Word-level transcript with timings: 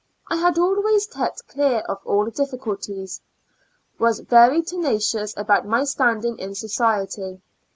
I 0.29 0.35
had 0.37 0.57
always 0.57 1.05
kept 1.05 1.47
clear 1.47 1.81
of 1.81 1.99
all 2.05 2.25
difficulties; 2.31 3.21
was 3.99 4.21
very 4.21 4.63
tenacious 4.63 5.31
about 5.37 5.67
my 5.67 5.83
standing 5.83 6.39
in 6.39 6.55
society. 6.55 7.39